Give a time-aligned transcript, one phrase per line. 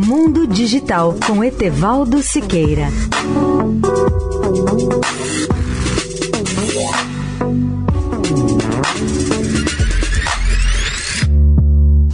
[0.00, 2.86] Mundo Digital com Etevaldo Siqueira.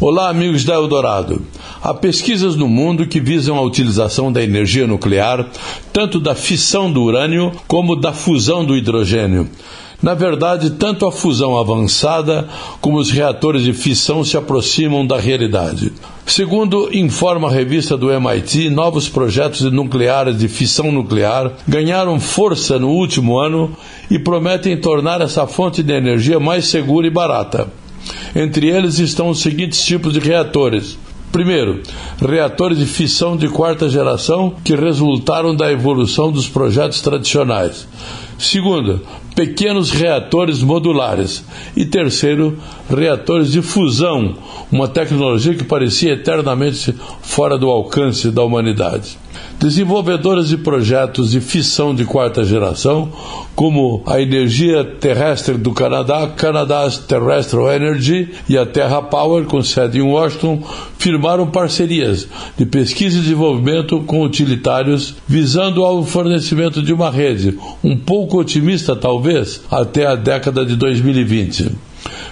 [0.00, 1.42] Olá, amigos da Eldorado.
[1.82, 5.46] Há pesquisas no mundo que visam a utilização da energia nuclear,
[5.92, 9.46] tanto da fissão do urânio como da fusão do hidrogênio.
[10.02, 12.48] Na verdade, tanto a fusão avançada
[12.80, 15.92] como os reatores de fissão se aproximam da realidade.
[16.34, 22.88] Segundo informa a revista do MIT, novos projetos nucleares de fissão nuclear ganharam força no
[22.88, 23.70] último ano
[24.10, 27.68] e prometem tornar essa fonte de energia mais segura e barata.
[28.34, 30.98] Entre eles estão os seguintes tipos de reatores:
[31.34, 31.82] Primeiro,
[32.20, 37.88] reatores de fissão de quarta geração que resultaram da evolução dos projetos tradicionais.
[38.38, 39.00] Segundo,
[39.34, 41.44] pequenos reatores modulares.
[41.76, 42.56] E terceiro,
[42.88, 44.36] reatores de fusão,
[44.70, 49.18] uma tecnologia que parecia eternamente fora do alcance da humanidade.
[49.58, 53.10] Desenvolvedoras de projetos de fissão de quarta geração,
[53.54, 59.98] como a Energia Terrestre do Canadá, Canada's Terrestrial Energy e a Terra Power, com sede
[59.98, 60.62] em Washington,
[60.98, 62.26] firmaram parcerias
[62.58, 68.94] de pesquisa e desenvolvimento com utilitários visando ao fornecimento de uma rede, um pouco otimista
[68.94, 71.70] talvez, até a década de 2020.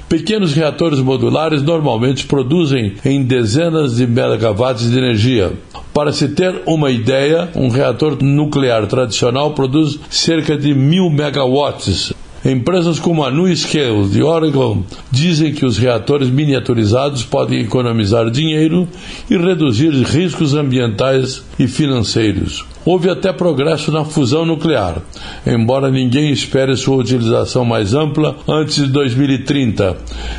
[0.09, 5.53] Pequenos reatores modulares normalmente produzem em dezenas de megawatts de energia.
[5.93, 12.15] Para se ter uma ideia, um reator nuclear tradicional produz cerca de mil megawatts.
[12.45, 18.89] Empresas como a NuScale de Oregon dizem que os reatores miniaturizados podem economizar dinheiro
[19.31, 22.65] e reduzir riscos ambientais e financeiros.
[22.85, 25.01] Houve até progresso na fusão nuclear,
[25.47, 29.97] embora ninguém espere sua utilização mais ampla antes de 2030.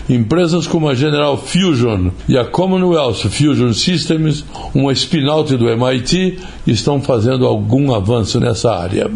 [0.09, 4.43] Empresas como a General Fusion e a Commonwealth Fusion Systems,
[4.75, 6.37] uma spin-out do MIT,
[6.67, 9.09] estão fazendo algum avanço nessa área.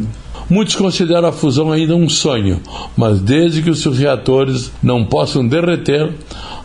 [0.50, 2.62] Muitos consideram a fusão ainda um sonho,
[2.96, 6.14] mas desde que os seus reatores não possam derreter,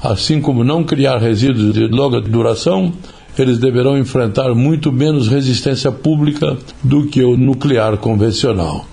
[0.02, 2.92] assim como não criar resíduos de longa duração,
[3.36, 8.86] eles deverão enfrentar muito menos resistência pública do que o nuclear convencional.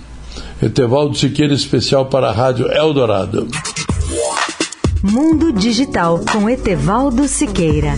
[0.61, 3.47] Etevaldo Siqueira, especial para a Rádio Eldorado.
[5.03, 7.93] Mundo Digital com Etevaldo Siqueira.